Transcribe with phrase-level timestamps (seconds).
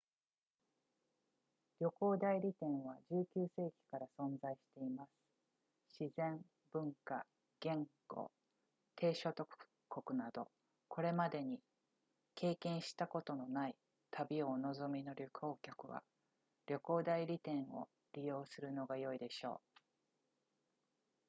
[1.79, 5.11] 旅行代理店は19世紀から存在しています
[5.99, 6.41] 自然
[6.73, 7.23] 文化
[7.59, 8.31] 言語
[8.95, 9.47] 低所得
[9.89, 10.47] 国など
[10.87, 11.59] これまでに
[12.33, 13.75] 経験したことのない
[14.09, 16.01] 旅をお望みの旅行客は
[16.65, 19.81] 旅行代理店を利用するのが良いでしょう